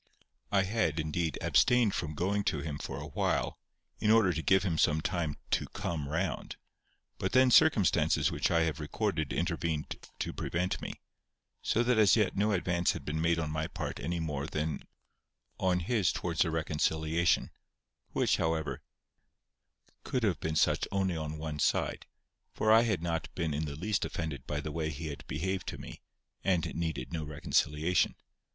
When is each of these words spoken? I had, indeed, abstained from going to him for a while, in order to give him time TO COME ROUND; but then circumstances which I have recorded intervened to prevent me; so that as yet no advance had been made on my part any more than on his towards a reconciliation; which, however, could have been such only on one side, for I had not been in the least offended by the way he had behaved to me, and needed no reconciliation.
I 0.51 0.63
had, 0.63 0.99
indeed, 0.99 1.37
abstained 1.41 1.93
from 1.93 2.15
going 2.15 2.43
to 2.45 2.61
him 2.61 2.79
for 2.79 2.97
a 2.99 3.05
while, 3.05 3.59
in 3.99 4.09
order 4.09 4.33
to 4.33 4.41
give 4.41 4.63
him 4.63 4.75
time 4.79 5.37
TO 5.51 5.67
COME 5.67 6.09
ROUND; 6.09 6.55
but 7.19 7.33
then 7.33 7.51
circumstances 7.51 8.31
which 8.31 8.49
I 8.49 8.61
have 8.61 8.79
recorded 8.79 9.31
intervened 9.31 9.95
to 10.17 10.33
prevent 10.33 10.81
me; 10.81 10.99
so 11.61 11.83
that 11.83 11.99
as 11.99 12.15
yet 12.15 12.35
no 12.35 12.51
advance 12.51 12.93
had 12.93 13.05
been 13.05 13.21
made 13.21 13.37
on 13.37 13.51
my 13.51 13.67
part 13.67 13.99
any 13.99 14.19
more 14.19 14.47
than 14.47 14.85
on 15.59 15.81
his 15.81 16.11
towards 16.11 16.43
a 16.43 16.49
reconciliation; 16.49 17.51
which, 18.11 18.37
however, 18.37 18.81
could 20.03 20.23
have 20.23 20.39
been 20.39 20.55
such 20.55 20.87
only 20.91 21.15
on 21.15 21.37
one 21.37 21.59
side, 21.59 22.07
for 22.55 22.71
I 22.71 22.81
had 22.81 23.03
not 23.03 23.29
been 23.35 23.53
in 23.53 23.65
the 23.65 23.75
least 23.75 24.03
offended 24.03 24.47
by 24.47 24.61
the 24.61 24.71
way 24.71 24.89
he 24.89 25.09
had 25.09 25.23
behaved 25.27 25.67
to 25.67 25.77
me, 25.77 26.01
and 26.43 26.73
needed 26.73 27.13
no 27.13 27.23
reconciliation. 27.23 28.15